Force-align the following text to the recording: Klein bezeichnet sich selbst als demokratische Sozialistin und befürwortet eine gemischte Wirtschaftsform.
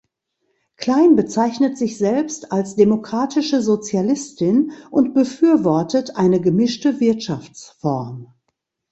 Klein 0.77 1.15
bezeichnet 1.15 1.77
sich 1.77 1.99
selbst 1.99 2.51
als 2.51 2.75
demokratische 2.75 3.61
Sozialistin 3.61 4.71
und 4.89 5.13
befürwortet 5.13 6.15
eine 6.15 6.41
gemischte 6.41 6.99
Wirtschaftsform. 6.99 8.33